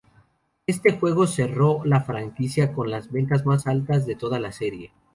Este 0.65 0.93
juego 0.93 1.27
cerró 1.27 1.85
la 1.85 2.01
franquicia 2.01 2.73
con 2.73 2.89
las 2.89 3.11
ventas 3.11 3.45
más 3.45 3.67
altas 3.67 4.07
de 4.07 4.15
toda 4.15 4.39
la 4.39 4.51
serie. 4.51 4.91